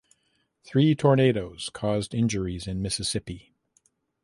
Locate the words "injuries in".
2.15-2.81